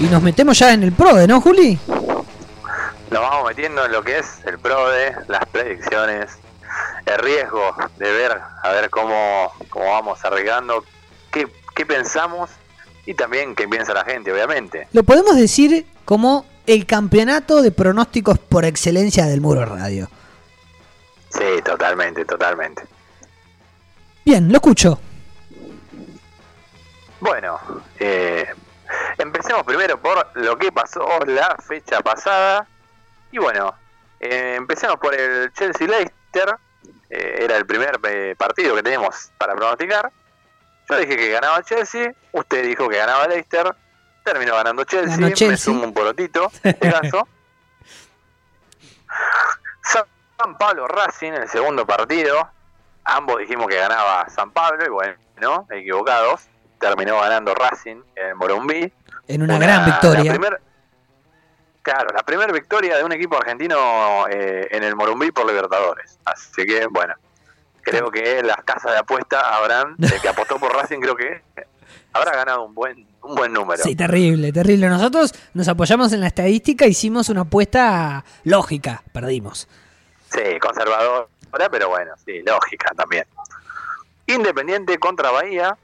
Y 0.00 0.04
nos 0.04 0.22
metemos 0.22 0.56
ya 0.58 0.72
en 0.72 0.84
el 0.84 0.92
PRODE, 0.92 1.26
¿no, 1.26 1.40
Juli? 1.40 1.78
Nos 3.10 3.20
vamos 3.20 3.48
metiendo 3.48 3.84
en 3.84 3.90
lo 3.90 4.02
que 4.02 4.18
es 4.18 4.26
el 4.44 4.58
PRODE, 4.58 5.16
las 5.26 5.44
predicciones, 5.46 6.38
el 7.04 7.18
riesgo 7.18 7.74
de 7.96 8.12
ver, 8.12 8.40
a 8.62 8.72
ver 8.72 8.90
cómo, 8.90 9.52
cómo 9.70 9.86
vamos 9.86 10.24
arriesgando, 10.24 10.84
qué, 11.32 11.48
qué 11.74 11.84
pensamos 11.84 12.50
y 13.06 13.14
también 13.14 13.56
qué 13.56 13.66
piensa 13.66 13.92
la 13.92 14.04
gente, 14.04 14.32
obviamente. 14.32 14.86
Lo 14.92 15.02
podemos 15.02 15.34
decir 15.34 15.84
como 16.04 16.46
el 16.66 16.86
campeonato 16.86 17.60
de 17.60 17.72
pronósticos 17.72 18.38
por 18.38 18.64
excelencia 18.64 19.26
del 19.26 19.40
Muro 19.40 19.64
Radio. 19.64 20.08
Sí, 21.30 21.62
totalmente, 21.64 22.24
totalmente. 22.24 22.82
Bien, 24.24 24.48
lo 24.48 24.56
escucho. 24.56 25.00
Bueno, 27.20 27.58
eh, 27.98 28.46
empecemos 29.18 29.64
primero 29.64 30.00
por 30.00 30.30
lo 30.34 30.56
que 30.56 30.72
pasó 30.72 31.06
la 31.26 31.56
fecha 31.56 32.00
pasada. 32.00 32.66
Y 33.30 33.38
bueno, 33.38 33.74
eh, 34.20 34.54
empecemos 34.56 34.96
por 34.98 35.14
el 35.14 35.52
Chelsea-Leicester. 35.52 36.56
Eh, 37.10 37.38
era 37.40 37.56
el 37.56 37.66
primer 37.66 37.98
eh, 38.04 38.34
partido 38.36 38.74
que 38.74 38.82
teníamos 38.82 39.30
para 39.38 39.54
pronosticar. 39.54 40.10
Yo 40.88 40.96
dije 40.96 41.16
que 41.16 41.30
ganaba 41.30 41.62
Chelsea, 41.62 42.14
usted 42.32 42.64
dijo 42.64 42.88
que 42.88 42.96
ganaba 42.96 43.26
Leicester, 43.28 43.74
terminó 44.24 44.54
ganando 44.54 44.84
Chelsea, 44.84 45.16
Ganó 45.16 45.28
Chelsea. 45.28 45.48
me 45.48 45.56
sumo 45.58 45.84
un 45.84 45.92
porotito, 45.92 46.50
en 46.62 46.70
este 46.70 46.90
caso. 46.90 47.28
San 50.38 50.56
Pablo 50.56 50.86
Racing, 50.86 51.32
el 51.32 51.48
segundo 51.48 51.84
partido, 51.84 52.48
ambos 53.02 53.38
dijimos 53.38 53.66
que 53.66 53.74
ganaba 53.74 54.28
San 54.28 54.52
Pablo 54.52 54.86
y 54.86 54.88
bueno, 54.88 55.66
equivocados, 55.70 56.42
terminó 56.78 57.20
ganando 57.20 57.54
Racing 57.54 58.00
en 58.14 58.36
Morumbí. 58.36 58.92
En 59.28 59.42
una 59.42 59.58
gran 59.58 59.84
victoria. 59.84 60.24
la 60.24 60.30
primer- 60.32 60.60
claro, 61.82 62.08
la 62.14 62.22
primera 62.22 62.52
victoria 62.52 62.96
de 62.96 63.04
un 63.04 63.12
equipo 63.12 63.36
argentino 63.36 64.26
eh, 64.28 64.68
en 64.70 64.82
el 64.82 64.96
Morumbí 64.96 65.30
por 65.30 65.46
Libertadores. 65.46 66.18
Así 66.24 66.64
que, 66.66 66.86
bueno, 66.86 67.14
creo 67.82 68.10
que 68.10 68.42
las 68.42 68.58
casas 68.64 68.92
de 68.92 68.98
apuesta 68.98 69.56
habrán, 69.56 69.94
el 70.00 70.20
que 70.20 70.28
apostó 70.28 70.58
por 70.58 70.72
Racing, 70.74 71.00
creo 71.00 71.14
que 71.16 71.42
habrá 72.12 72.32
ganado 72.36 72.64
un 72.64 72.74
buen, 72.74 73.06
un 73.22 73.34
buen 73.34 73.52
número. 73.52 73.82
Sí, 73.82 73.94
terrible, 73.96 74.52
terrible. 74.52 74.88
Nosotros 74.88 75.32
nos 75.54 75.68
apoyamos 75.68 76.12
en 76.12 76.20
la 76.20 76.26
estadística, 76.28 76.86
hicimos 76.86 77.28
una 77.28 77.42
apuesta 77.42 78.24
lógica, 78.44 79.02
perdimos. 79.12 79.68
Sí, 80.30 80.58
conservadora, 80.60 81.26
pero 81.70 81.88
bueno, 81.88 82.12
sí, 82.24 82.42
lógica 82.44 82.90
también. 82.96 83.24
Independiente 84.26 84.98
contra 84.98 85.30
Bahía. 85.30 85.76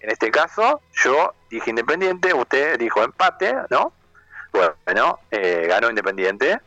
En 0.00 0.10
este 0.10 0.30
caso, 0.30 0.80
yo 0.92 1.34
dije 1.50 1.70
Independiente, 1.70 2.32
usted 2.32 2.78
dijo 2.78 3.02
empate, 3.02 3.54
¿no? 3.68 3.92
Bueno, 4.52 5.20
eh, 5.30 5.66
ganó 5.68 5.90
Independiente. 5.90 6.60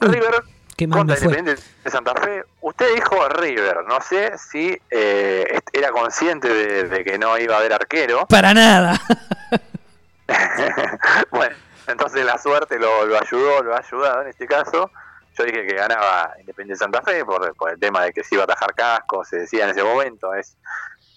River 0.00 0.42
Qué 0.76 0.88
contra. 0.88 1.18
Independiente 1.18 1.62
de 1.84 1.90
Santa 1.90 2.14
Fe. 2.14 2.42
Usted 2.62 2.94
dijo 2.94 3.28
River. 3.28 3.84
No 3.86 4.00
sé 4.00 4.32
si 4.38 4.80
eh, 4.90 5.60
era 5.74 5.90
consciente 5.90 6.48
de, 6.48 6.84
de 6.84 7.04
que 7.04 7.18
no 7.18 7.36
iba 7.36 7.56
a 7.56 7.58
haber 7.58 7.74
arquero. 7.74 8.26
Para 8.28 8.54
nada. 8.54 8.98
bueno, 11.30 11.54
entonces 11.86 12.24
la 12.24 12.38
suerte 12.38 12.78
lo, 12.78 13.04
lo 13.04 13.20
ayudó, 13.20 13.62
lo 13.62 13.74
ha 13.74 13.80
ayudado 13.80 14.22
en 14.22 14.28
este 14.28 14.46
caso. 14.46 14.90
Yo 15.36 15.44
dije 15.44 15.66
que 15.66 15.74
ganaba 15.74 16.32
Independiente 16.40 16.78
Santa 16.78 17.02
Fe 17.02 17.26
por, 17.26 17.54
por 17.56 17.70
el 17.70 17.78
tema 17.78 18.02
de 18.04 18.12
que 18.12 18.24
se 18.24 18.36
iba 18.36 18.42
a 18.42 18.44
atajar 18.44 18.74
casco, 18.74 19.22
se 19.24 19.40
decía 19.40 19.64
en 19.64 19.70
ese 19.70 19.82
momento, 19.82 20.32
es 20.34 20.56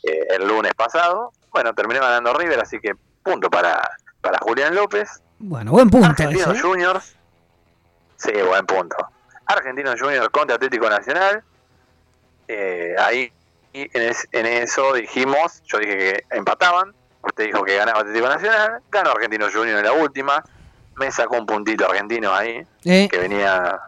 eh, 0.03 0.27
el 0.31 0.47
lunes 0.47 0.73
pasado. 0.75 1.31
Bueno, 1.51 1.73
terminó 1.73 2.01
ganando 2.01 2.33
River, 2.33 2.59
así 2.61 2.79
que 2.79 2.93
punto 3.23 3.49
para, 3.49 3.89
para 4.21 4.37
Julián 4.39 4.75
López. 4.75 5.21
Bueno, 5.39 5.71
buen 5.71 5.89
punto 5.89 6.07
Argentinos 6.07 6.47
ese. 6.47 6.57
¿eh? 6.57 6.61
Juniors. 6.61 7.15
Sí, 8.17 8.31
buen 8.47 8.65
punto. 8.65 8.95
Argentinos 9.45 9.99
Juniors 9.99 10.29
contra 10.29 10.55
Atlético 10.55 10.89
Nacional. 10.89 11.43
Eh, 12.47 12.95
ahí 12.99 13.31
en, 13.73 13.89
es- 14.01 14.27
en 14.31 14.45
eso 14.45 14.93
dijimos, 14.93 15.61
yo 15.65 15.79
dije 15.79 15.97
que 15.97 16.23
empataban. 16.31 16.93
Usted 17.21 17.45
dijo 17.45 17.63
que 17.63 17.75
ganaba 17.77 17.99
Atlético 18.01 18.27
Nacional. 18.27 18.81
Ganó 18.91 19.11
Argentinos 19.11 19.53
Juniors 19.53 19.79
en 19.79 19.85
la 19.85 19.93
última. 19.93 20.43
Me 20.95 21.11
sacó 21.11 21.37
un 21.37 21.45
puntito 21.45 21.85
argentino 21.85 22.33
ahí, 22.33 22.65
Eh, 22.85 23.07
que 23.09 23.17
venía 23.17 23.79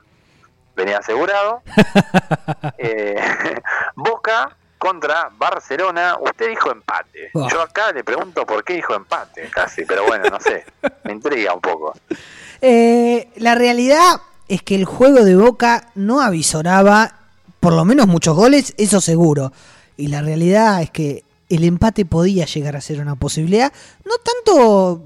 venía 0.76 0.98
asegurado. 1.00 1.62
Eh, 2.78 3.16
Boca 3.96 4.56
contra 4.86 5.32
Barcelona. 5.38 6.18
Usted 6.22 6.50
dijo 6.50 6.72
empate. 6.72 7.32
Oh. 7.34 7.50
Yo 7.50 7.62
acá 7.62 7.92
le 7.92 8.04
pregunto 8.04 8.46
por 8.46 8.64
qué 8.64 8.74
dijo 8.74 8.94
empate, 8.94 9.50
casi, 9.52 9.84
pero 9.86 10.06
bueno, 10.06 10.26
no 10.30 10.40
sé. 10.40 10.64
Me 11.04 11.14
intriga 11.14 11.54
un 11.54 11.62
poco. 11.62 11.94
eh, 12.62 13.30
la 13.38 13.56
realidad 13.56 14.22
es 14.48 14.62
que 14.62 14.76
el 14.76 14.86
juego 14.86 15.24
de 15.24 15.36
Boca 15.36 15.90
no 15.96 16.22
avisoraba 16.22 17.16
por 17.60 17.74
lo 17.74 17.84
menos 17.84 18.06
muchos 18.08 18.36
goles, 18.36 18.76
eso 18.78 19.02
seguro. 19.02 19.52
Y 19.98 20.08
la 20.08 20.22
realidad 20.22 20.84
es 20.84 20.92
que 20.92 21.25
el 21.48 21.64
empate 21.64 22.06
podía 22.06 22.46
llegar 22.46 22.76
a 22.76 22.82
ser 22.82 23.00
una 23.00 23.16
posibilidad, 23.16 23.72
no 24.04 24.14
tanto 24.18 25.04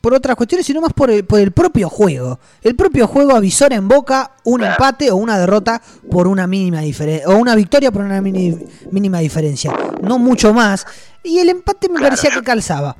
por 0.00 0.12
otras 0.14 0.34
cuestiones, 0.36 0.66
sino 0.66 0.80
más 0.80 0.92
por 0.92 1.10
el, 1.10 1.24
por 1.24 1.38
el 1.38 1.52
propio 1.52 1.88
juego. 1.88 2.40
El 2.62 2.74
propio 2.74 3.06
juego 3.06 3.36
avisora 3.36 3.76
en 3.76 3.86
Boca 3.86 4.32
un 4.44 4.64
empate 4.64 5.10
o 5.12 5.16
una 5.16 5.38
derrota 5.38 5.80
por 6.10 6.26
una 6.26 6.46
mínima 6.48 6.80
diferencia, 6.80 7.28
o 7.28 7.36
una 7.36 7.54
victoria 7.54 7.92
por 7.92 8.02
una 8.02 8.20
mini- 8.20 8.58
mínima 8.90 9.18
diferencia, 9.20 9.72
no 10.02 10.18
mucho 10.18 10.52
más. 10.52 10.84
Y 11.22 11.38
el 11.38 11.48
empate 11.48 11.88
me 11.88 11.96
Claro, 11.96 12.10
parecía 12.10 12.30
yo- 12.30 12.40
que 12.40 12.46
calzaba. 12.46 12.96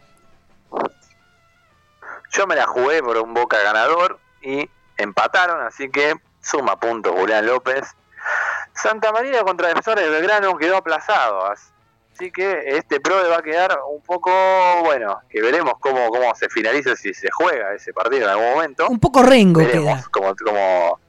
Yo 2.33 2.47
me 2.47 2.55
la 2.55 2.67
jugué 2.67 3.03
por 3.03 3.17
un 3.19 3.35
Boca 3.35 3.57
ganador 3.63 4.19
y 4.43 4.69
empataron, 4.97 5.67
así 5.67 5.89
que 5.91 6.15
suma 6.43 6.79
puntos 6.79 7.13
Julián 7.19 7.47
López. 7.47 7.85
Santa 8.75 9.11
María 9.13 9.43
contra 9.43 9.69
Defensores 9.69 10.05
de 10.05 10.11
Belgrano 10.11 10.57
quedó 10.59 10.77
aplazado, 10.77 11.47
así 12.19 12.33
que 12.33 12.63
este 12.67 12.99
PRO 13.01 13.15
va 13.31 13.37
a 13.39 13.43
quedar 13.43 13.79
un 13.89 14.01
poco, 14.03 14.31
bueno, 14.85 15.21
que 15.29 15.41
veremos 15.41 15.75
cómo, 15.79 16.09
cómo 16.09 16.35
se 16.35 16.49
finaliza, 16.49 16.97
si 16.97 17.15
se 17.15 17.29
juega 17.31 17.73
ese 17.75 17.93
partido 17.93 18.25
en 18.25 18.31
algún 18.31 18.51
momento. 18.55 18.89
Un 18.89 18.99
poco 18.99 19.23
rengo 19.23 19.61
Veremos 19.61 20.01
queda. 20.01 20.09
como, 20.11 20.35
como, 20.45 21.01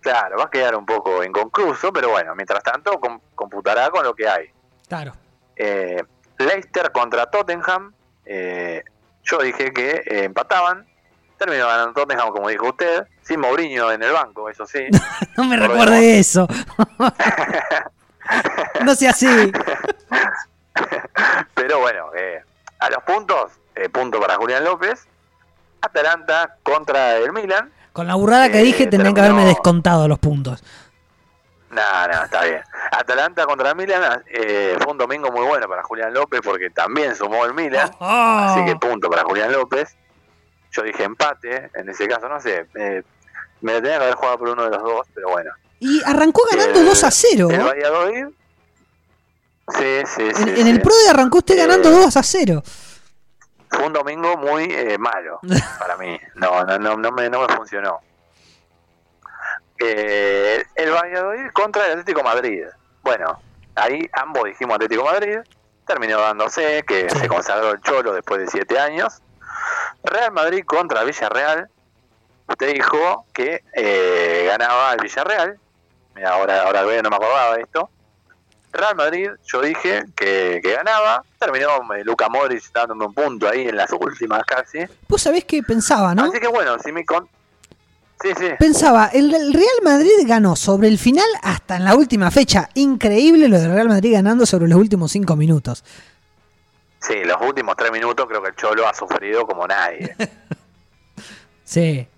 claro, 0.00 0.38
va 0.38 0.44
a 0.44 0.50
quedar 0.50 0.74
un 0.74 0.84
poco 0.84 1.22
inconcluso, 1.22 1.92
pero 1.92 2.10
bueno, 2.10 2.34
mientras 2.34 2.62
tanto 2.64 2.98
com- 2.98 3.20
computará 3.34 3.90
con 3.90 4.02
lo 4.04 4.12
que 4.14 4.28
hay. 4.28 4.50
Claro. 4.88 5.12
Eh, 5.54 6.02
Leicester 6.38 6.90
contra 6.92 7.26
Tottenham. 7.30 7.92
eh, 8.24 8.82
yo 9.22 9.38
dije 9.38 9.72
que 9.72 9.90
eh, 10.04 10.24
empataban. 10.24 10.84
Terminó 11.38 11.66
ganando 11.66 11.92
Tottenham, 11.92 12.30
como 12.30 12.48
dijo 12.48 12.68
usted. 12.68 13.06
Sin 13.22 13.40
Mourinho 13.40 13.90
en 13.92 14.02
el 14.02 14.12
banco, 14.12 14.48
eso 14.48 14.66
sí. 14.66 14.86
No 15.36 15.44
me 15.44 15.56
recuerde 15.56 16.18
eso. 16.18 16.46
no 18.84 18.94
sea 18.94 19.10
así. 19.10 19.26
Pero 21.54 21.80
bueno, 21.80 22.10
eh, 22.16 22.42
a 22.78 22.90
los 22.90 23.02
puntos, 23.04 23.52
eh, 23.74 23.88
punto 23.88 24.20
para 24.20 24.36
Julián 24.36 24.64
López. 24.64 25.06
Atalanta 25.80 26.56
contra 26.62 27.16
el 27.16 27.32
Milan. 27.32 27.70
Con 27.92 28.06
la 28.06 28.14
burrada 28.14 28.50
que 28.50 28.60
Eh, 28.60 28.62
dije 28.64 28.86
tendrían 28.86 29.14
que 29.14 29.20
haberme 29.20 29.44
descontado 29.44 30.08
los 30.08 30.18
puntos. 30.18 30.62
No, 31.70 32.08
no, 32.08 32.24
está 32.24 32.44
bien. 32.44 32.62
Atalanta 32.92 33.44
contra 33.46 33.74
Milan 33.74 34.22
eh, 34.28 34.76
fue 34.80 34.92
un 34.92 34.98
domingo 34.98 35.30
muy 35.30 35.44
bueno 35.46 35.68
para 35.68 35.82
Julián 35.82 36.12
López 36.14 36.40
porque 36.42 36.70
también 36.70 37.14
sumó 37.14 37.44
el 37.44 37.54
Milan. 37.54 37.90
Oh. 38.00 38.04
Así 38.50 38.64
que 38.64 38.76
punto 38.76 39.08
para 39.10 39.24
Julián 39.24 39.52
López. 39.52 39.96
Yo 40.72 40.82
dije 40.82 41.04
empate, 41.04 41.70
en 41.74 41.88
ese 41.88 42.06
caso 42.08 42.28
no 42.28 42.40
sé. 42.40 42.66
eh, 42.74 43.02
me 43.62 43.72
lo 43.72 43.82
tenía 43.82 43.98
que 43.98 44.04
haber 44.04 44.14
jugado 44.16 44.38
por 44.38 44.48
uno 44.50 44.64
de 44.64 44.70
los 44.70 44.82
dos, 44.82 45.06
pero 45.14 45.30
bueno. 45.30 45.50
Y 45.80 46.02
arrancó 46.04 46.42
ganando 46.50 46.80
El- 46.80 46.86
2 46.86 47.04
a 47.04 47.10
0. 47.10 47.48
El 47.50 47.60
Valladolid. 47.62 48.26
Sí, 49.68 50.02
sí, 50.06 50.30
sí. 50.34 50.42
En, 50.42 50.56
en 50.58 50.66
el. 50.68 50.80
PRODE 50.80 51.10
arrancó 51.10 51.38
usted 51.38 51.56
ganando 51.56 51.88
Eh, 51.88 51.92
2 51.92 52.16
a 52.16 52.22
0. 52.22 52.62
Fue 53.68 53.84
un 53.84 53.92
domingo 53.92 54.36
muy 54.36 54.64
eh, 54.70 54.96
malo 54.98 55.40
para 55.78 55.96
mí. 55.96 56.18
No, 56.36 56.64
no, 56.64 56.78
no, 56.78 56.96
no, 56.96 57.12
me, 57.12 57.28
no 57.28 57.46
me 57.46 57.54
funcionó. 57.54 57.98
Eh, 59.78 60.64
el 60.74 60.90
Valladolid 60.90 61.50
contra 61.52 61.84
el 61.86 61.92
Atlético 61.92 62.22
Madrid. 62.22 62.64
Bueno, 63.02 63.40
ahí 63.74 64.08
ambos 64.12 64.44
dijimos 64.44 64.76
Atlético 64.76 65.04
Madrid. 65.04 65.38
Terminó 65.86 66.20
dándose 66.20 66.84
que 66.86 67.08
se 67.10 67.28
consagró 67.28 67.70
el 67.70 67.80
Cholo 67.80 68.12
después 68.12 68.40
de 68.40 68.48
siete 68.48 68.78
años. 68.78 69.20
Real 70.02 70.32
Madrid 70.32 70.64
contra 70.64 71.04
Villarreal. 71.04 71.68
Usted 72.48 72.72
dijo 72.72 73.26
que 73.32 73.62
eh, 73.72 74.44
ganaba 74.48 74.92
el 74.94 75.00
Villarreal. 75.00 75.58
Mira, 76.14 76.30
ahora, 76.30 76.62
ahora 76.62 77.02
no 77.02 77.10
me 77.10 77.16
acordaba 77.16 77.56
de 77.56 77.62
esto. 77.62 77.90
Real 78.76 78.96
Madrid, 78.96 79.30
yo 79.46 79.60
dije 79.60 80.04
que, 80.14 80.60
que 80.62 80.72
ganaba. 80.72 81.24
Terminó 81.38 81.92
eh, 81.94 82.04
Luca 82.04 82.28
Modric 82.28 82.72
dándome 82.72 83.06
un 83.06 83.14
punto 83.14 83.48
ahí 83.48 83.68
en 83.68 83.76
las 83.76 83.90
últimas 83.92 84.44
casi. 84.44 84.80
Vos 85.08 85.22
sabés 85.22 85.44
que 85.44 85.62
pensaba, 85.62 86.14
¿no? 86.14 86.24
Así 86.24 86.38
que 86.38 86.48
bueno, 86.48 86.78
si 86.78 86.92
mi 86.92 87.04
con... 87.04 87.28
Sí, 88.22 88.30
sí. 88.38 88.48
Pensaba, 88.58 89.10
el, 89.12 89.30
Real 89.30 89.80
Madrid 89.82 90.24
ganó 90.26 90.56
sobre 90.56 90.88
el 90.88 90.98
final 90.98 91.26
hasta 91.42 91.76
en 91.76 91.84
la 91.84 91.94
última 91.94 92.30
fecha. 92.30 92.70
Increíble 92.74 93.48
lo 93.48 93.58
del 93.58 93.72
Real 93.72 93.88
Madrid 93.88 94.14
ganando 94.14 94.46
sobre 94.46 94.68
los 94.68 94.78
últimos 94.78 95.12
5 95.12 95.36
minutos. 95.36 95.84
Sí, 97.00 97.22
los 97.24 97.40
últimos 97.40 97.76
tres 97.76 97.92
minutos 97.92 98.26
creo 98.26 98.42
que 98.42 98.48
el 98.48 98.56
Cholo 98.56 98.88
ha 98.88 98.94
sufrido 98.94 99.46
como 99.46 99.66
nadie. 99.66 100.16
sí. 101.64 102.08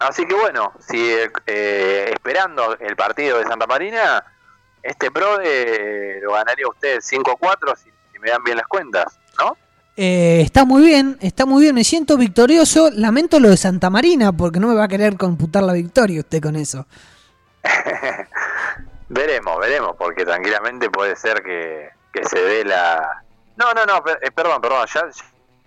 Así 0.00 0.26
que 0.26 0.34
bueno, 0.34 0.72
si 0.86 0.98
eh, 1.46 2.10
esperando 2.12 2.76
el 2.78 2.96
partido 2.96 3.38
de 3.38 3.44
Santa 3.44 3.66
Marina, 3.66 4.22
este 4.84 5.10
pro 5.10 5.38
de, 5.38 6.20
lo 6.22 6.32
ganaría 6.32 6.68
usted 6.68 6.98
5-4 6.98 7.76
si, 7.76 7.90
si, 8.12 8.18
me 8.18 8.30
dan 8.30 8.44
bien 8.44 8.56
las 8.56 8.66
cuentas, 8.66 9.18
¿no? 9.38 9.56
Eh, 9.96 10.40
está 10.42 10.64
muy 10.64 10.82
bien, 10.82 11.16
está 11.20 11.46
muy 11.46 11.62
bien, 11.62 11.74
me 11.74 11.84
siento 11.84 12.16
victorioso. 12.16 12.90
Lamento 12.92 13.40
lo 13.40 13.48
de 13.50 13.56
Santa 13.56 13.90
Marina 13.90 14.32
porque 14.32 14.60
no 14.60 14.68
me 14.68 14.74
va 14.74 14.84
a 14.84 14.88
querer 14.88 15.16
computar 15.16 15.62
la 15.62 15.72
victoria 15.72 16.20
usted 16.20 16.42
con 16.42 16.56
eso. 16.56 16.86
veremos, 19.08 19.58
veremos, 19.58 19.96
porque 19.96 20.24
tranquilamente 20.24 20.90
puede 20.90 21.16
ser 21.16 21.42
que, 21.42 21.90
que 22.12 22.24
se 22.24 22.40
dé 22.40 22.64
la... 22.64 23.22
No, 23.56 23.72
no, 23.72 23.86
no, 23.86 24.02
eh, 24.20 24.30
perdón, 24.32 24.60
perdón, 24.60 24.86
ya, 24.92 25.02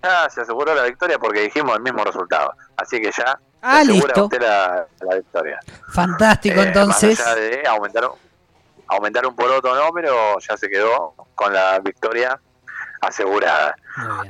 ya 0.03 0.29
se 0.29 0.41
aseguró 0.41 0.75
la 0.75 0.83
victoria 0.83 1.17
porque 1.17 1.41
dijimos 1.41 1.75
el 1.77 1.81
mismo 1.81 2.03
resultado. 2.03 2.53
Así 2.75 2.99
que 2.99 3.11
ya 3.17 3.39
Ah, 3.61 3.83
listo. 3.83 4.25
Usted 4.25 4.41
la, 4.41 4.85
la, 5.01 5.15
victoria. 5.15 5.59
Fantástico, 5.89 6.61
eh, 6.61 6.67
entonces. 6.67 7.19
Más 7.19 7.27
allá 7.27 7.35
de 7.35 7.67
aumentar, 7.67 8.09
aumentar 8.87 9.25
un 9.25 9.35
poroto 9.35 9.73
no, 9.75 9.91
pero 9.91 10.39
ya 10.39 10.57
se 10.57 10.69
quedó 10.69 11.13
con 11.35 11.53
la 11.53 11.79
victoria 11.79 12.39
asegurada. 13.01 13.75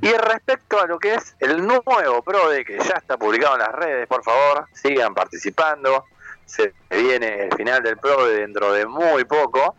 Y 0.01 0.11
respecto 0.11 0.79
a 0.79 0.85
lo 0.85 0.99
que 0.99 1.15
es 1.15 1.35
el 1.39 1.65
nuevo 1.65 2.21
PRODE 2.21 2.65
que 2.65 2.77
ya 2.77 2.95
está 2.95 3.17
publicado 3.17 3.55
en 3.55 3.61
las 3.61 3.71
redes, 3.71 4.07
por 4.07 4.23
favor, 4.23 4.67
sigan 4.73 5.13
participando. 5.13 6.05
Se 6.45 6.73
viene 6.89 7.43
el 7.43 7.53
final 7.55 7.83
del 7.83 7.97
PRODE 7.97 8.39
dentro 8.39 8.71
de 8.71 8.85
muy 8.85 9.25
poco. 9.25 9.75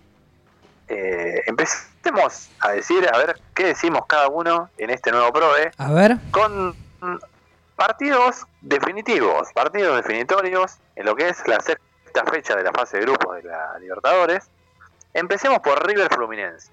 Eh, 0.89 1.43
empecemos 1.47 2.49
a 2.61 2.73
decir, 2.73 3.09
a 3.13 3.19
ver 3.19 3.41
qué 3.55 3.67
decimos 3.67 4.03
cada 4.07 4.29
uno 4.29 4.71
en 4.79 4.91
este 4.91 5.11
nuevo 5.11 5.33
PRODE. 5.33 5.71
A 5.79 5.93
ver. 5.93 6.17
Con 6.31 6.77
partidos 7.77 8.45
definitivos, 8.61 9.53
partidos 9.53 9.97
definitorios 9.97 10.79
en 10.97 11.07
lo 11.07 11.15
que 11.15 11.29
es 11.29 11.47
la 11.47 11.61
sexta 11.61 12.25
fecha 12.31 12.57
de 12.57 12.65
la 12.65 12.73
fase 12.73 12.99
de 12.99 13.05
grupos 13.05 13.37
de 13.37 13.45
la 13.45 13.79
Libertadores. 13.79 14.51
Empecemos 15.15 15.59
por 15.61 15.87
River 15.87 16.09
Fluminense. 16.13 16.71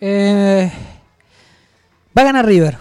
Eh, 0.00 0.70
va 2.16 2.22
a 2.22 2.24
ganar 2.24 2.44
River. 2.44 2.78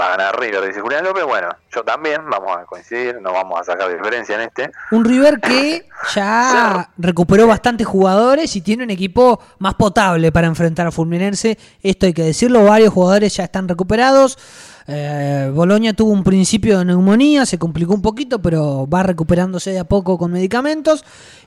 Va 0.00 0.06
a 0.06 0.16
ganar 0.16 0.40
River, 0.40 0.66
dice 0.66 0.80
Julián 0.80 1.04
López. 1.04 1.24
Bueno, 1.24 1.48
yo 1.72 1.84
también, 1.84 2.22
vamos 2.28 2.56
a 2.56 2.64
coincidir, 2.64 3.20
no 3.20 3.32
vamos 3.32 3.60
a 3.60 3.64
sacar 3.64 3.96
diferencia 3.96 4.34
en 4.34 4.40
este. 4.40 4.72
Un 4.90 5.04
River 5.04 5.40
que 5.40 5.86
ya 6.14 6.90
recuperó 6.98 7.46
bastantes 7.46 7.86
jugadores 7.86 8.56
y 8.56 8.60
tiene 8.60 8.82
un 8.82 8.90
equipo 8.90 9.40
más 9.58 9.74
potable 9.74 10.32
para 10.32 10.48
enfrentar 10.48 10.88
a 10.88 10.90
Fulminense. 10.90 11.56
Esto 11.80 12.06
hay 12.06 12.12
que 12.12 12.24
decirlo, 12.24 12.64
varios 12.64 12.92
jugadores 12.92 13.36
ya 13.36 13.44
están 13.44 13.68
recuperados. 13.68 14.36
Eh, 14.86 15.50
Boloña 15.54 15.94
tuvo 15.94 16.12
un 16.12 16.24
principio 16.24 16.78
de 16.78 16.84
neumonía, 16.84 17.46
se 17.46 17.58
complicó 17.58 17.94
un 17.94 18.02
poquito, 18.02 18.42
pero 18.42 18.86
va 18.86 19.02
recuperándose 19.02 19.70
de 19.70 19.78
a 19.78 19.84
poco 19.84 20.18
con 20.18 20.32
medicamentos. 20.32 21.04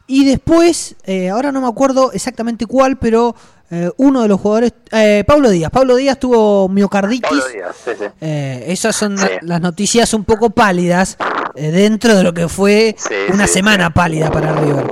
Y 0.07 0.25
después, 0.25 0.95
eh, 1.03 1.29
ahora 1.29 1.51
no 1.51 1.61
me 1.61 1.67
acuerdo 1.67 2.11
exactamente 2.13 2.65
cuál, 2.65 2.97
pero 2.97 3.35
eh, 3.69 3.91
uno 3.97 4.21
de 4.21 4.27
los 4.29 4.39
jugadores, 4.39 4.73
eh, 4.91 5.23
Pablo 5.27 5.49
Díaz. 5.49 5.69
Pablo 5.71 5.95
Díaz 5.95 6.17
tuvo 6.19 6.69
miocarditis. 6.69 7.29
Pablo 7.29 7.47
Díaz, 7.47 7.75
sí, 7.75 7.91
sí. 7.97 8.05
Eh, 8.21 8.65
esas 8.67 8.95
son 8.95 9.17
las 9.41 9.61
noticias 9.61 10.13
un 10.13 10.23
poco 10.23 10.51
pálidas 10.51 11.17
eh, 11.55 11.71
dentro 11.71 12.15
de 12.15 12.23
lo 12.23 12.33
que 12.33 12.47
fue 12.47 12.95
una 13.33 13.45
semana 13.45 13.89
pálida 13.89 14.31
para 14.31 14.53
River. 14.53 14.85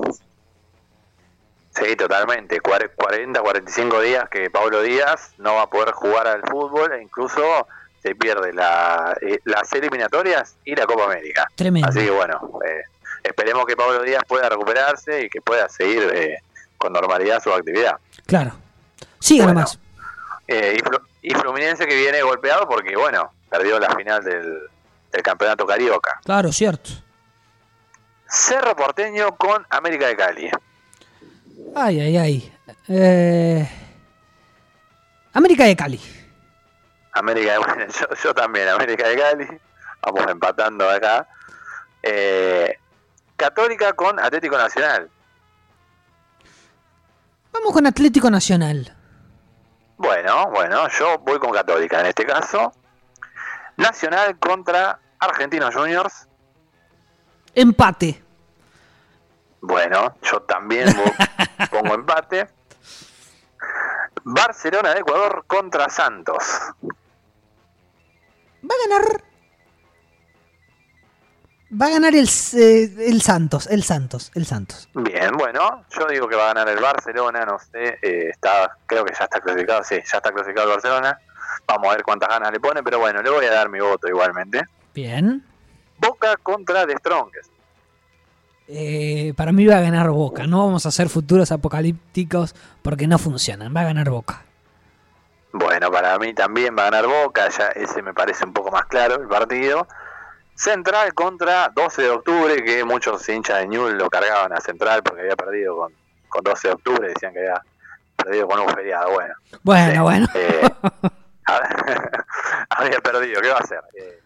Sí, 1.74 1.96
totalmente. 1.96 2.60
40, 2.60 3.42
45 3.42 4.02
días 4.02 4.30
que 4.30 4.50
Pablo 4.50 4.82
Díaz 4.82 5.32
no 5.38 5.56
va 5.56 5.64
a 5.64 5.70
poder 5.70 5.92
jugar 5.92 6.28
al 6.28 6.42
fútbol 6.42 6.92
e 6.94 7.02
incluso 7.02 7.42
se 8.02 8.14
pierde 8.16 8.54
la, 8.54 9.18
las 9.46 9.72
eliminatorias 9.74 10.58
y 10.66 10.76
la 10.76 10.86
Copa 10.86 11.06
América. 11.06 11.48
Tremendo. 11.56 11.88
Así 11.88 12.00
que 12.00 12.12
bueno, 12.12 12.60
esperemos 13.24 13.66
que 13.66 13.76
Pablo 13.76 14.04
Díaz 14.04 14.24
pueda 14.28 14.50
recuperarse 14.50 15.24
y 15.24 15.30
que 15.30 15.42
pueda 15.42 15.68
seguir 15.70 16.40
con 16.78 16.92
normalidad 16.94 17.42
su 17.42 17.52
actividad. 17.52 17.98
Claro. 18.26 18.65
Sí, 19.26 19.42
bueno, 19.42 19.62
más. 19.62 19.80
Eh, 20.48 20.78
y, 21.24 21.34
Fluminense 21.34 21.88
que 21.88 21.96
viene 21.96 22.22
golpeado 22.22 22.70
porque, 22.70 22.96
bueno, 22.96 23.32
perdió 23.50 23.80
la 23.80 23.90
final 23.96 24.24
del, 24.24 24.70
campeonato 25.24 25.66
carioca. 25.66 26.20
Claro, 26.24 26.52
cierto. 26.52 26.92
Cerro 28.28 28.76
Porteño 28.76 29.36
con 29.36 29.66
América 29.72 30.06
de 30.06 30.16
Cali. 30.16 30.52
Ay, 31.76 32.02
ay, 32.02 32.18
ay. 32.18 32.54
Eh, 32.88 33.68
América 35.34 35.64
de 35.64 35.76
Cali. 35.76 36.02
América 37.14 37.54
de 37.54 37.58
bueno, 37.66 37.86
yo, 38.24 38.34
también, 38.36 38.68
América 38.68 39.08
de 39.08 39.18
Cali. 39.18 39.48
Vamos 40.04 40.30
empatando 40.30 40.88
acá. 40.88 41.28
Eh, 42.04 42.78
Católica 43.36 43.94
con 43.94 44.20
Atlético 44.20 44.56
Nacional. 44.56 45.10
Vamos 47.52 47.74
con 47.74 47.88
Atlético 47.88 48.30
Nacional. 48.30 48.95
Bueno, 49.98 50.50
bueno, 50.52 50.88
yo 50.90 51.20
voy 51.20 51.40
con 51.40 51.52
Católica 51.52 52.00
en 52.02 52.08
este 52.08 52.26
caso. 52.26 52.74
Nacional 53.78 54.38
contra 54.40 55.00
Argentinos 55.20 55.74
Juniors. 55.74 56.28
Empate. 57.54 58.22
Bueno, 59.62 60.16
yo 60.22 60.42
también 60.42 60.88
pongo 61.72 61.96
empate. 61.96 62.48
Barcelona 64.24 64.94
de 64.94 65.00
Ecuador 65.00 65.46
contra 65.48 65.90
Santos. 65.90 66.44
Va 68.64 68.74
a 68.74 68.88
ganar 68.88 69.24
Va 71.72 71.88
a 71.88 71.90
ganar 71.90 72.14
el, 72.14 72.30
eh, 72.54 72.96
el 73.08 73.22
Santos, 73.22 73.68
el 73.68 73.84
Santos, 73.84 74.32
el 74.36 74.46
Santos. 74.46 74.88
Bien, 74.94 75.32
bueno, 75.36 75.84
yo 75.90 76.06
digo 76.08 76.28
que 76.28 76.36
va 76.36 76.52
a 76.52 76.54
ganar 76.54 76.70
el 76.70 76.80
Barcelona, 76.80 77.44
no 77.46 77.58
sé, 77.58 77.98
eh, 78.02 78.30
está, 78.30 78.78
creo 78.86 79.04
que 79.04 79.14
ya 79.18 79.24
está 79.24 79.42
clasificado, 79.42 79.84
sí, 79.84 79.96
ya 79.96 80.18
está 80.18 80.32
clasificado 80.32 80.68
el 80.68 80.74
Barcelona. 80.76 81.20
Vamos 81.68 81.90
a 81.90 81.96
ver 81.96 82.04
cuántas 82.04 82.30
ganas 82.30 82.52
le 82.52 82.60
pone, 82.60 82.84
pero 82.84 83.00
bueno, 83.00 83.22
le 83.22 83.30
voy 83.30 83.46
a 83.46 83.52
dar 83.52 83.70
mi 83.70 83.80
voto 83.80 84.08
igualmente. 84.08 84.62
Bien. 84.94 85.44
Boca 85.98 86.38
contra 86.38 86.86
The 86.86 86.98
Strongest. 86.98 87.50
Eh, 88.68 89.34
para 89.36 89.52
mí 89.52 89.66
va 89.66 89.78
a 89.78 89.82
ganar 89.82 90.10
Boca. 90.10 90.48
No 90.48 90.66
vamos 90.66 90.86
a 90.86 90.90
hacer 90.90 91.10
futuros 91.10 91.52
apocalípticos 91.52 92.56
porque 92.82 93.08
no 93.08 93.18
funcionan. 93.18 93.76
Va 93.76 93.82
a 93.82 93.86
ganar 93.86 94.10
Boca. 94.10 94.44
Bueno, 95.52 95.92
para 95.92 96.18
mí 96.20 96.34
también 96.34 96.76
va 96.78 96.88
a 96.88 96.92
ganar 96.92 97.08
Boca. 97.08 97.50
Ya 97.50 97.68
ese 97.70 98.02
me 98.02 98.14
parece 98.14 98.46
un 98.46 98.54
poco 98.54 98.72
más 98.72 98.86
claro 98.86 99.16
el 99.16 99.28
partido. 99.28 99.88
Central 100.56 101.14
contra 101.14 101.70
12 101.70 102.02
de 102.02 102.10
octubre, 102.10 102.64
que 102.64 102.84
muchos 102.84 103.28
hinchas 103.28 103.60
de 103.60 103.68
Newell 103.68 103.98
lo 103.98 104.10
cargaban 104.10 104.54
a 104.54 104.62
Central 104.62 105.04
porque 105.04 105.22
había 105.22 105.36
perdido 105.36 105.78
con, 105.78 105.94
con 106.30 106.44
12 106.44 106.68
de 106.70 106.74
octubre, 106.74 107.08
decían 107.10 107.34
que 107.34 107.40
había 107.40 107.62
perdido 108.16 108.48
con 108.48 108.60
un 108.62 108.70
feriado. 108.70 109.12
Bueno, 109.12 109.34
bueno, 109.64 110.04
bueno. 110.04 110.28
Eh, 110.34 110.70
había 112.70 113.00
perdido, 113.02 113.42
¿qué 113.42 113.50
va 113.50 113.58
a 113.58 113.60
hacer? 113.60 113.82
Eh, 113.94 114.22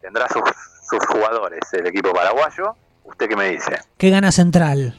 tendrá 0.00 0.28
sus, 0.28 0.42
sus 0.88 1.04
jugadores 1.06 1.60
el 1.72 1.86
equipo 1.86 2.12
paraguayo. 2.12 2.76
¿Usted 3.04 3.28
qué 3.28 3.36
me 3.36 3.50
dice? 3.50 3.80
Que 3.98 4.10
gana 4.10 4.32
Central. 4.32 4.98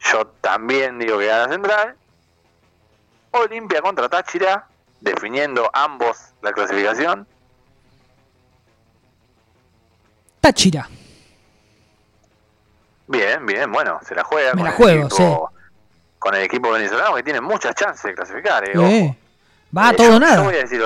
Yo 0.00 0.26
también 0.40 0.98
digo 0.98 1.18
que 1.18 1.26
gana 1.26 1.52
Central. 1.52 1.96
Olimpia 3.32 3.82
contra 3.82 4.08
Táchira, 4.08 4.66
definiendo 5.00 5.68
ambos 5.72 6.16
la 6.42 6.52
clasificación. 6.52 7.26
Táchira. 10.46 10.88
Bien, 13.08 13.44
bien, 13.44 13.72
bueno, 13.72 13.98
se 14.06 14.14
la 14.14 14.22
juega 14.22 14.52
con, 14.52 14.62
la 14.62 14.70
el 14.70 14.76
juego, 14.76 15.06
equipo, 15.06 15.52
con 16.20 16.34
el 16.36 16.42
equipo 16.42 16.70
venezolano 16.70 17.16
que 17.16 17.24
tiene 17.24 17.40
muchas 17.40 17.74
chances 17.74 18.04
de 18.04 18.14
clasificar. 18.14 18.62
Eh, 18.68 19.16
Va 19.76 19.88
a 19.88 19.90
eh, 19.90 19.96
todo 19.96 20.20
nada. 20.20 20.36
Yo 20.36 20.44
voy 20.44 20.54
a 20.54 20.58
decir 20.58 20.80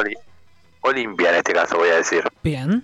Olimpia 0.80 1.28
en 1.28 1.34
este 1.34 1.52
caso, 1.52 1.76
voy 1.76 1.90
a 1.90 1.96
decir. 1.96 2.24
Bien. 2.42 2.82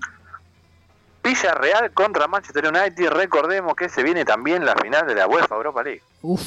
Villarreal 1.25 1.92
contra 1.92 2.28
Manchester 2.28 2.66
United. 2.66 3.09
Recordemos 3.09 3.75
que 3.75 3.88
se 3.88 4.02
viene 4.02 4.26
también 4.26 4.66
la 4.66 4.76
final 4.76 5.06
de 5.06 5.14
la 5.14 5.26
UEFA 5.26 5.54
Europa 5.54 5.83
League. 5.83 6.02
Uf. 6.21 6.42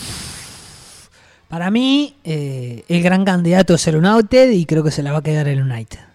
Para 1.47 1.71
mí, 1.71 2.15
eh, 2.23 2.83
el 2.87 3.01
gran 3.01 3.25
candidato 3.25 3.73
es 3.73 3.87
el 3.87 3.95
United 3.95 4.51
y 4.51 4.67
creo 4.67 4.83
que 4.83 4.91
se 4.91 5.01
la 5.01 5.11
va 5.11 5.17
a 5.17 5.23
quedar 5.23 5.47
el 5.47 5.63
United. 5.63 6.08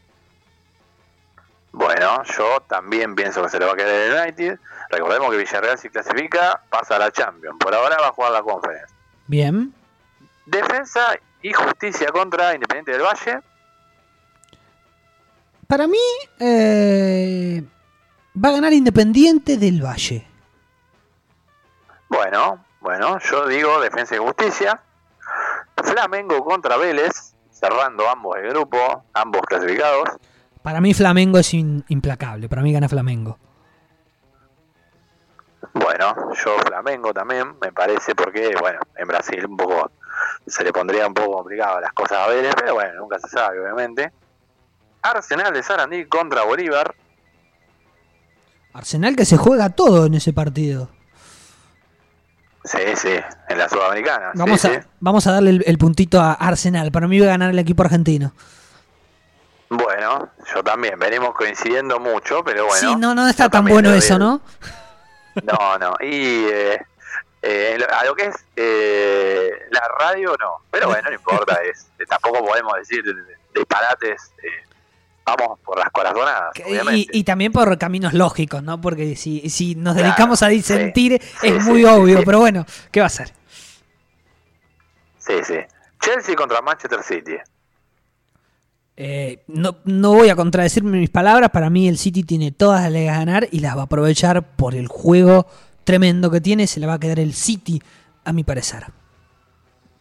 Bueno, 1.75 2.23
yo 2.23 2.61
también 2.69 3.17
pienso 3.17 3.43
que 3.43 3.49
se 3.49 3.59
le 3.59 3.67
va 3.67 3.73
a 3.73 3.75
quedar 3.75 3.91
el 3.91 4.13
United. 4.13 4.61
Recordemos 4.91 5.29
que 5.33 5.39
Villarreal 5.39 5.77
si 5.77 5.91
clasifica 5.91 6.63
pasa 6.71 6.95
a 6.95 6.99
la 7.01 7.11
Champions. 7.11 7.57
Por 7.59 7.75
ahora 7.75 7.97
va 8.01 8.09
a 8.09 8.13
jugar 8.13 8.31
la 8.31 8.43
Conference. 8.45 8.95
Bien. 9.27 9.75
Defensa 10.47 11.19
y 11.43 11.53
justicia 11.53 12.13
contra 12.13 12.55
Independiente 12.55 12.93
del 12.93 13.03
Valle. 13.03 13.41
Para 15.67 15.89
mí 15.89 15.99
eh, 16.39 17.65
va 18.37 18.51
a 18.51 18.53
ganar 18.53 18.73
Independiente 18.73 19.57
del 19.57 19.85
Valle. 19.85 20.25
Bueno, 22.09 22.65
bueno, 22.79 23.19
yo 23.19 23.49
digo 23.49 23.81
defensa 23.81 24.15
y 24.15 24.19
justicia. 24.19 24.81
Flamengo 25.83 26.45
contra 26.45 26.77
Vélez, 26.77 27.35
cerrando 27.51 28.09
ambos 28.09 28.37
el 28.37 28.51
grupo, 28.51 29.05
ambos 29.13 29.43
clasificados. 29.43 30.09
Para 30.65 30.81
mí 30.81 30.95
Flamengo 30.95 31.37
es 31.37 31.53
implacable, 31.53 32.49
para 32.49 32.63
mí 32.63 32.73
gana 32.73 32.89
Flamengo. 32.89 33.39
Bueno, 35.75 36.33
yo 36.43 36.57
Flamengo 36.67 37.13
también, 37.13 37.59
me 37.61 37.71
parece, 37.71 38.15
porque, 38.15 38.57
bueno, 38.59 38.81
en 38.97 39.07
Brasil 39.07 39.45
un 39.45 39.59
poco 39.59 39.91
se 40.47 40.65
le 40.65 40.73
pondría 40.73 41.07
un 41.07 41.13
poco 41.13 41.37
complicado 41.37 41.83
las 41.83 41.93
cosas 41.93 42.17
a 42.17 42.29
Vélez, 42.29 42.55
pero 42.57 42.73
bueno, 42.73 42.95
nunca 42.99 43.19
se 43.19 43.29
sabe, 43.29 43.61
obviamente. 43.61 44.11
Arsenal 45.03 45.53
de 45.53 45.63
Sarandí 45.63 46.07
contra 46.07 46.45
Bolívar. 46.45 46.95
Arsenal 48.73 49.17
que 49.17 49.27
se 49.27 49.37
juega 49.37 49.69
todo 49.69 50.07
en 50.07 50.15
ese 50.15 50.33
partido. 50.33 50.89
Sí, 52.65 52.79
sí, 52.97 53.17
en 53.51 53.59
la 53.59 53.69
Sudamericana. 53.69 54.33
Vamos, 54.35 54.65
a, 54.65 54.87
vamos 54.99 55.27
a 55.27 55.33
darle 55.33 55.63
el, 55.67 55.77
puntito 55.77 56.23
a 56.23 56.33
Arsenal. 56.33 56.91
Para 56.91 57.07
mí 57.07 57.21
va 57.21 57.27
a 57.27 57.31
ganar 57.31 57.51
el 57.51 57.59
equipo 57.59 57.83
argentino. 57.83 58.33
Bueno, 59.69 60.31
yo 60.55 60.63
también. 60.63 60.99
Venimos 60.99 61.35
coincidiendo 61.35 61.99
mucho, 61.99 62.45
pero 62.45 62.67
bueno. 62.67 62.89
Sí, 62.89 62.97
no, 62.97 63.15
no 63.15 63.29
está 63.29 63.49
tan 63.49 63.65
bueno 63.65 63.93
eso, 63.93 64.19
¿no? 64.19 64.41
No, 65.43 65.77
no. 65.79 65.95
Y 66.01 66.47
eh, 66.47 66.81
eh, 67.43 67.79
a 67.91 68.05
lo 68.05 68.15
que 68.15 68.27
es 68.27 68.37
eh, 68.55 69.51
la 69.73 69.83
radio, 69.99 70.37
no. 70.39 70.59
Pero 70.71 70.87
bueno, 70.89 71.09
no 71.09 71.15
importa. 71.15 71.59
es 71.65 71.89
Tampoco 72.09 72.45
podemos 72.45 72.73
decir 72.77 73.03
disparates. 73.53 74.33
vamos 75.27 75.59
por 75.59 75.77
las 75.77 75.91
corazonadas. 75.91 76.53
Y, 76.93 77.09
y, 77.11 77.25
también 77.25 77.51
por 77.51 77.77
caminos 77.79 78.15
lógicos, 78.15 78.63
¿no? 78.63 78.81
Porque 78.81 79.17
si, 79.17 79.51
si 79.51 79.75
nos 79.75 79.97
dedicamos 79.97 80.45
a 80.45 80.49
disentir 80.49 81.21
es 81.43 81.65
muy 81.65 81.85
obvio. 81.85 82.23
Pero 82.25 82.39
bueno, 82.39 82.65
¿qué 82.93 83.01
va 83.01 83.07
a 83.07 83.11
ser? 83.11 83.33
Sí, 85.19 85.43
sí. 85.43 85.59
Chelsea 86.01 86.37
contra 86.37 86.61
Manchester 86.61 87.03
City. 87.03 87.37
Eh, 88.97 89.43
no, 89.49 89.77
no, 89.85 90.13
voy 90.13 90.29
a 90.29 90.37
contradecirme 90.37 90.99
mis 90.99 91.11
palabras, 91.11 91.51
para 91.51 91.69
mí 91.69 91.89
el 91.89 91.99
City 91.99 92.23
tiene 92.23 92.53
todas 92.53 92.83
las 92.83 92.93
de 92.93 93.05
ganar 93.07 93.49
y 93.51 93.59
las 93.59 93.77
va 93.77 93.83
a 93.83 93.85
aprovechar 93.85 94.57
por 94.57 94.75
el 94.75 94.87
juego 94.87 95.47
tremendo 95.83 96.31
que 96.31 96.41
tiene, 96.41 96.67
se 96.67 96.81
le 96.81 96.87
va 96.87 96.95
a 96.95 97.01
quedar 97.01 97.19
el 97.19 97.35
City, 97.35 97.83
a 98.25 98.33
mi 98.33 98.45
parecer. 98.45 98.87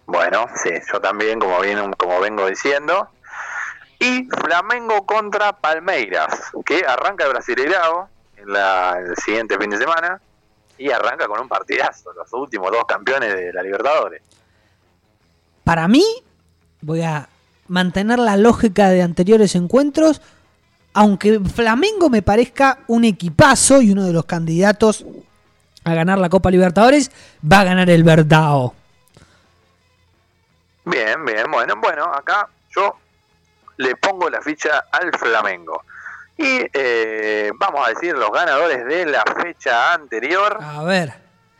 Bueno, 0.05 0.45
sí, 0.63 0.69
yo 0.91 0.99
también, 1.01 1.39
como, 1.39 1.59
bien, 1.61 1.91
como 1.93 2.19
vengo 2.19 2.47
diciendo. 2.47 3.09
Y 3.99 4.27
Flamengo 4.27 5.05
contra 5.05 5.53
Palmeiras, 5.53 6.51
que 6.65 6.83
arranca 6.85 7.25
el 7.25 7.31
Brasileirao 7.31 8.09
en, 8.37 8.51
la, 8.51 8.97
el 8.99 9.15
siguiente 9.17 9.57
fin 9.57 9.69
de 9.69 9.77
semana 9.77 10.21
y 10.77 10.91
arranca 10.91 11.27
con 11.27 11.39
un 11.39 11.47
partidazo, 11.47 12.11
los 12.13 12.31
últimos 12.33 12.71
dos 12.71 12.83
campeones 12.85 13.33
de 13.33 13.53
la 13.53 13.63
Libertadores. 13.63 14.21
Para 15.63 15.87
mí, 15.87 16.05
voy 16.81 17.01
a 17.01 17.27
mantener 17.73 18.19
la 18.19 18.37
lógica 18.37 18.89
de 18.89 19.01
anteriores 19.01 19.55
encuentros, 19.55 20.21
aunque 20.93 21.39
Flamengo 21.39 22.07
me 22.07 22.21
parezca 22.21 22.77
un 22.85 23.03
equipazo 23.03 23.81
y 23.81 23.91
uno 23.91 24.03
de 24.03 24.13
los 24.13 24.25
candidatos 24.25 25.03
a 25.83 25.95
ganar 25.95 26.19
la 26.19 26.29
Copa 26.29 26.51
Libertadores, 26.51 27.09
va 27.43 27.61
a 27.61 27.63
ganar 27.63 27.89
el 27.89 28.03
Verdao. 28.03 28.75
Bien, 30.85 31.25
bien, 31.25 31.49
bueno, 31.49 31.73
bueno, 31.77 32.03
acá 32.13 32.47
yo 32.75 32.95
le 33.77 33.95
pongo 33.95 34.29
la 34.29 34.39
ficha 34.43 34.85
al 34.91 35.11
Flamengo. 35.17 35.83
Y 36.37 36.67
eh, 36.73 37.51
vamos 37.55 37.87
a 37.87 37.89
decir 37.89 38.15
los 38.15 38.29
ganadores 38.31 38.85
de 38.85 39.07
la 39.07 39.23
fecha 39.41 39.93
anterior. 39.93 40.59
A 40.61 40.83
ver. 40.83 41.11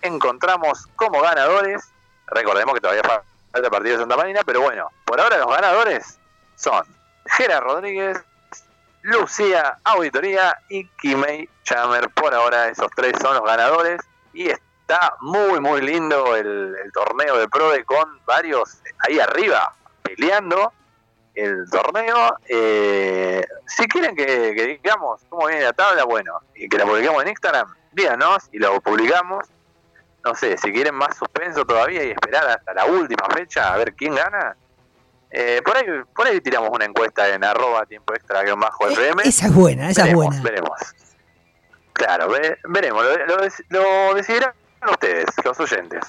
Encontramos 0.03 0.85
como 0.95 1.21
ganadores, 1.21 1.81
recordemos 2.27 2.75
que 2.75 2.81
todavía 2.81 3.01
falta 3.01 3.32
el 3.53 3.69
partido 3.69 3.97
de 3.97 4.03
Santa 4.03 4.17
Marina, 4.17 4.41
pero 4.45 4.61
bueno, 4.61 4.89
por 5.05 5.19
ahora 5.19 5.37
los 5.37 5.47
ganadores 5.47 6.17
son 6.55 6.83
Gerard 7.25 7.63
Rodríguez, 7.63 8.17
Lucía 9.03 9.77
Auditoría 9.83 10.57
y 10.69 10.87
Kimei 11.01 11.49
Chamer. 11.63 12.09
Por 12.09 12.33
ahora 12.33 12.69
esos 12.69 12.89
tres 12.95 13.13
son 13.21 13.35
los 13.35 13.43
ganadores 13.43 14.01
y 14.33 14.49
está 14.49 15.15
muy 15.21 15.59
muy 15.59 15.81
lindo 15.81 16.35
el, 16.35 16.75
torneo 16.93 17.37
de 17.37 17.47
Prode 17.47 17.83
con 17.85 18.19
varios 18.25 18.79
ahí 18.99 19.19
arriba 19.19 19.73
peleando 20.01 20.71
el 21.35 21.69
torneo. 21.69 22.37
Eh, 22.47 23.45
si 23.67 23.87
quieren 23.87 24.15
que, 24.15 24.53
que, 24.55 24.79
digamos 24.81 25.21
cómo 25.29 25.47
viene 25.47 25.63
la 25.63 25.73
tabla, 25.73 26.05
bueno, 26.05 26.39
y 26.55 26.69
que 26.69 26.77
la 26.77 26.85
publiquemos 26.85 27.21
en 27.23 27.29
Instagram, 27.29 27.73
díganos 27.91 28.49
y 28.51 28.59
lo 28.59 28.79
publicamos 28.81 29.45
no 30.23 30.35
sé, 30.35 30.57
si 30.57 30.71
quieren 30.71 30.95
más 30.95 31.17
suspenso 31.17 31.65
todavía 31.65 32.03
y 32.03 32.11
esperar 32.11 32.47
hasta 32.47 32.73
la 32.73 32.85
última 32.85 33.27
fecha 33.35 33.73
a 33.73 33.77
ver 33.77 33.93
quién 33.93 34.15
gana, 34.15 34.55
eh, 35.29 35.61
por 35.65 35.75
ahí 35.75 35.85
por 36.15 36.27
ahí 36.27 36.39
tiramos 36.41 36.69
una 36.71 36.85
encuesta 36.85 37.27
en 37.27 37.43
arroba 37.43 37.85
tiempo 37.85 38.13
extra 38.13 38.43
que 38.43 38.53
bajo 38.53 38.87
FM. 38.87 39.23
Esa 39.25 39.47
es 39.47 39.53
buena, 39.53 39.89
esa 39.89 40.07
es 40.07 40.13
buena. 40.13 40.41
Veremos. 40.41 40.79
Claro, 41.93 42.27
veremos, 42.67 43.03
lo, 43.69 44.13
decidirán 44.15 44.53
ustedes, 44.91 45.25
los 45.43 45.59
oyentes. 45.59 46.01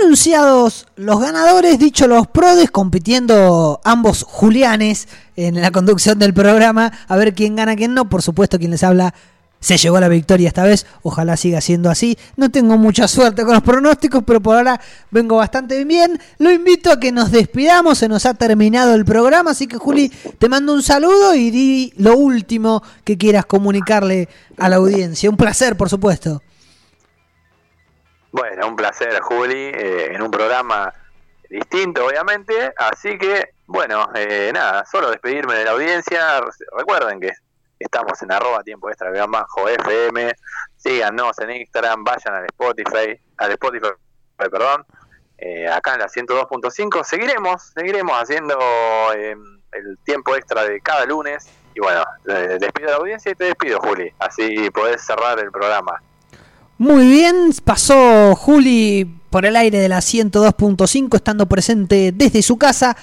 Anunciados 0.00 0.86
los 0.96 1.20
ganadores, 1.20 1.78
dicho 1.78 2.06
los 2.06 2.28
prodes, 2.28 2.70
compitiendo 2.70 3.80
ambos 3.84 4.24
Julianes 4.24 5.08
en 5.36 5.60
la 5.60 5.70
conducción 5.70 6.18
del 6.18 6.32
programa, 6.32 6.92
a 7.08 7.16
ver 7.16 7.34
quién 7.34 7.56
gana, 7.56 7.74
quién 7.74 7.94
no. 7.94 8.08
Por 8.08 8.22
supuesto, 8.22 8.58
quien 8.58 8.70
les 8.70 8.84
habla 8.84 9.14
se 9.60 9.76
llegó 9.76 9.98
a 9.98 10.00
la 10.00 10.08
victoria 10.08 10.48
esta 10.48 10.64
vez, 10.64 10.86
ojalá 11.02 11.36
siga 11.36 11.60
siendo 11.60 11.90
así. 11.90 12.18
No 12.36 12.50
tengo 12.50 12.78
mucha 12.78 13.06
suerte 13.06 13.44
con 13.44 13.54
los 13.54 13.62
pronósticos, 13.62 14.24
pero 14.26 14.40
por 14.40 14.56
ahora 14.56 14.80
vengo 15.10 15.36
bastante 15.36 15.84
bien. 15.84 16.18
Lo 16.38 16.50
invito 16.50 16.90
a 16.90 16.98
que 16.98 17.12
nos 17.12 17.30
despidamos, 17.30 17.98
se 17.98 18.08
nos 18.08 18.24
ha 18.24 18.34
terminado 18.34 18.94
el 18.94 19.04
programa, 19.04 19.50
así 19.50 19.66
que 19.66 19.76
Juli, 19.76 20.08
te 20.08 20.48
mando 20.48 20.72
un 20.72 20.82
saludo 20.82 21.34
y 21.34 21.50
di 21.50 21.92
lo 21.98 22.16
último 22.16 22.82
que 23.04 23.18
quieras 23.18 23.44
comunicarle 23.44 24.28
a 24.56 24.68
la 24.68 24.76
audiencia. 24.76 25.28
Un 25.28 25.36
placer, 25.36 25.76
por 25.76 25.90
supuesto. 25.90 26.42
Bueno, 28.32 28.68
un 28.68 28.76
placer, 28.76 29.20
Juli, 29.20 29.72
eh, 29.74 30.12
en 30.14 30.22
un 30.22 30.30
programa 30.30 30.92
distinto, 31.50 32.06
obviamente. 32.06 32.72
Así 32.76 33.18
que, 33.18 33.50
bueno, 33.66 34.08
eh, 34.14 34.50
nada, 34.54 34.84
solo 34.90 35.10
despedirme 35.10 35.54
de 35.54 35.64
la 35.64 35.72
audiencia. 35.72 36.40
Recuerden 36.76 37.20
que 37.20 37.32
Estamos 37.80 38.20
en 38.20 38.30
arroba 38.30 38.62
tiempo 38.62 38.90
extra 38.90 39.10
bajo 39.26 39.66
FM. 39.66 40.34
Síganos 40.76 41.38
en 41.38 41.50
Instagram, 41.52 42.04
vayan 42.04 42.34
al 42.34 42.44
Spotify, 42.44 43.18
al 43.38 43.52
Spotify, 43.52 43.88
perdón, 44.36 44.84
eh, 45.38 45.66
acá 45.66 45.94
en 45.94 46.00
la 46.00 46.06
102.5. 46.06 47.02
Seguiremos, 47.02 47.72
seguiremos 47.74 48.14
haciendo 48.20 48.58
eh, 49.16 49.34
el 49.72 49.98
tiempo 50.04 50.36
extra 50.36 50.64
de 50.64 50.78
cada 50.82 51.06
lunes. 51.06 51.48
Y 51.74 51.80
bueno, 51.80 52.04
despido 52.24 52.88
a 52.88 52.90
la 52.92 52.96
audiencia 52.98 53.32
y 53.32 53.34
te 53.34 53.44
despido, 53.44 53.80
Juli. 53.80 54.12
Así 54.18 54.68
podés 54.70 55.00
cerrar 55.00 55.38
el 55.38 55.50
programa. 55.50 56.02
Muy 56.76 57.08
bien, 57.08 57.50
pasó 57.64 58.34
Juli 58.36 59.06
por 59.30 59.46
el 59.46 59.56
aire 59.56 59.78
de 59.78 59.88
la 59.88 60.00
102.5, 60.00 61.16
estando 61.16 61.46
presente 61.46 62.12
desde 62.12 62.42
su 62.42 62.58
casa 62.58 62.96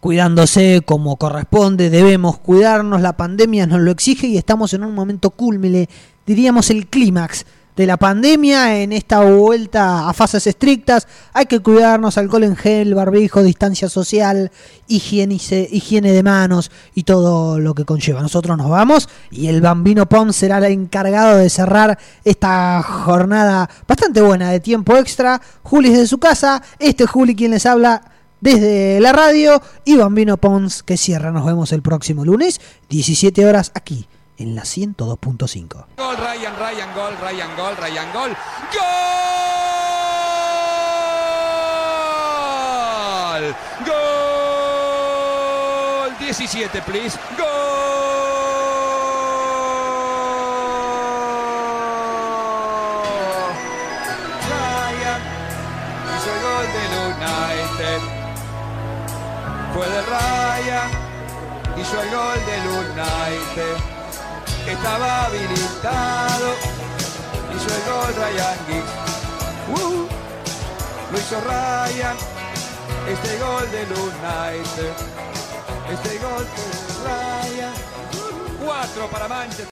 cuidándose 0.00 0.82
como 0.84 1.16
corresponde, 1.16 1.90
debemos 1.90 2.38
cuidarnos, 2.38 3.00
la 3.00 3.16
pandemia 3.16 3.66
nos 3.66 3.80
lo 3.80 3.90
exige 3.90 4.26
y 4.26 4.36
estamos 4.36 4.72
en 4.74 4.84
un 4.84 4.94
momento 4.94 5.30
cúlmine, 5.30 5.88
diríamos 6.26 6.70
el 6.70 6.86
clímax 6.86 7.44
de 7.78 7.86
la 7.86 7.96
pandemia 7.96 8.82
en 8.82 8.92
esta 8.92 9.20
vuelta 9.20 10.08
a 10.08 10.12
fases 10.12 10.48
estrictas. 10.48 11.06
Hay 11.32 11.46
que 11.46 11.60
cuidarnos, 11.60 12.18
alcohol 12.18 12.42
en 12.42 12.56
gel, 12.56 12.92
barbijo, 12.92 13.40
distancia 13.44 13.88
social, 13.88 14.50
higiene, 14.88 15.38
de 16.12 16.22
manos 16.24 16.72
y 16.96 17.04
todo 17.04 17.60
lo 17.60 17.74
que 17.74 17.84
conlleva. 17.84 18.20
Nosotros 18.20 18.58
nos 18.58 18.68
vamos 18.68 19.08
y 19.30 19.46
el 19.46 19.60
Bambino 19.60 20.08
Pom 20.08 20.32
será 20.32 20.58
el 20.58 20.64
encargado 20.64 21.38
de 21.38 21.48
cerrar 21.48 21.96
esta 22.24 22.82
jornada 22.82 23.70
bastante 23.86 24.22
buena 24.22 24.50
de 24.50 24.58
tiempo 24.58 24.96
extra. 24.96 25.40
Juli 25.62 25.90
desde 25.90 26.08
su 26.08 26.18
casa, 26.18 26.60
este 26.80 27.06
Juli 27.06 27.36
quien 27.36 27.52
les 27.52 27.64
habla 27.64 28.17
desde 28.40 29.00
la 29.00 29.12
radio 29.12 29.60
y 29.84 29.96
Bambino 29.96 30.36
Pons 30.36 30.82
que 30.82 30.96
cierra. 30.96 31.30
Nos 31.30 31.44
vemos 31.46 31.72
el 31.72 31.82
próximo 31.82 32.24
lunes, 32.24 32.60
17 32.88 33.46
horas 33.46 33.72
aquí 33.74 34.08
en 34.38 34.54
la 34.54 34.62
102.5. 34.62 35.86
Gol, 35.96 36.16
Ryan, 36.16 36.54
Ryan, 36.58 36.94
gol, 36.94 37.14
Ryan, 37.20 37.50
gol, 37.56 37.76
Ryan, 37.76 38.12
gol. 38.12 38.36
¡Gol! 43.34 43.54
¡Gol! 43.86 43.98
17, 46.18 46.82
please. 46.82 47.18
¡Gol! 47.36 47.57
Fue 59.78 59.88
de 59.88 60.02
Ryan, 60.02 60.90
hizo 61.76 62.02
el 62.02 62.10
gol 62.10 62.46
del 62.46 62.66
United, 62.66 63.76
estaba 64.66 65.26
habilitado, 65.26 66.54
hizo 67.54 67.68
el 67.76 67.82
gol 67.88 68.14
Ryan 68.16 68.58
Giggs, 68.66 69.80
uh, 69.80 70.08
lo 71.12 71.18
hizo 71.18 71.40
Ryan, 71.42 72.16
Este 73.08 73.38
gol 73.38 73.70
de 73.70 73.82
United. 73.84 74.92
Este 75.90 76.18
gol 76.18 76.44
de 76.44 76.66
Ryan. 77.08 77.74
Cuatro 78.62 79.06
para 79.08 79.28
Manchester. 79.28 79.66